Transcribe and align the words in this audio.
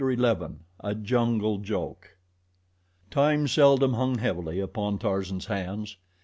11 0.03 0.61
A 0.79 0.95
Jungle 0.95 1.59
Joke 1.59 2.17
TIME 3.11 3.47
SELDOM 3.47 3.93
HUNG 3.93 4.17
heavily 4.17 4.59
upon 4.59 4.97
Tarzan's 4.97 5.45
hands. 5.45 5.97